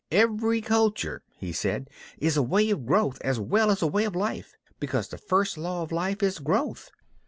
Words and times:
"Every 0.11 0.61
culture," 0.61 1.21
he 1.37 1.51
said, 1.53 1.87
"is 2.17 2.35
a 2.35 2.41
way 2.41 2.71
of 2.71 2.87
growth 2.87 3.19
as 3.21 3.39
well 3.39 3.69
as 3.69 3.83
a 3.83 3.87
way 3.87 4.05
of 4.05 4.15
life, 4.15 4.55
because 4.79 5.09
the 5.09 5.19
first 5.19 5.59
law 5.59 5.83
of 5.83 5.91
life 5.91 6.23
is 6.23 6.39
growth. 6.39 6.89